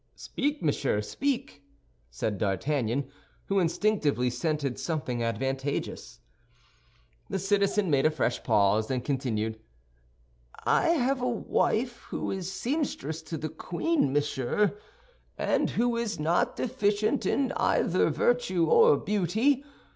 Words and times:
"Speak, 0.15 0.63
monsieur, 0.63 0.99
speak," 0.99 1.63
said 2.09 2.39
D'Artagnan, 2.39 3.07
who 3.45 3.59
instinctively 3.59 4.31
scented 4.31 4.79
something 4.79 5.21
advantageous. 5.21 6.21
The 7.29 7.37
citizen 7.37 7.91
made 7.91 8.07
a 8.07 8.09
fresh 8.09 8.41
pause 8.41 8.89
and 8.89 9.05
continued, 9.05 9.59
"I 10.65 10.87
have 10.87 11.21
a 11.21 11.29
wife 11.29 11.97
who 12.09 12.31
is 12.31 12.51
seamstress 12.51 13.21
to 13.21 13.37
the 13.37 13.49
queen, 13.49 14.11
monsieur, 14.11 14.75
and 15.37 15.69
who 15.69 15.95
is 15.97 16.19
not 16.19 16.55
deficient 16.55 17.27
in 17.27 17.51
either 17.51 18.09
virtue 18.09 18.65
or 18.65 18.97
beauty. 18.97 19.63